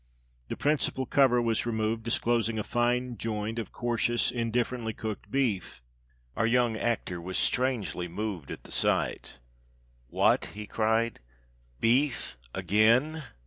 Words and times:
The 0.47 0.57
principal 0.57 1.05
cover 1.05 1.39
was 1.43 1.67
removed, 1.67 2.01
disclosing 2.01 2.57
a 2.57 2.63
fine 2.63 3.19
joint 3.19 3.59
of 3.59 3.71
coarsish, 3.71 4.31
indifferently 4.31 4.93
cooked 4.93 5.29
beef. 5.29 5.79
Our 6.35 6.47
young 6.47 6.75
actor 6.75 7.21
was 7.21 7.37
strangely 7.37 8.07
moved 8.07 8.49
at 8.49 8.63
the 8.63 8.71
sight. 8.71 9.37
"What?" 10.07 10.45
he 10.55 10.65
cried. 10.65 11.19
"Beef 11.79 12.35
again? 12.51 13.21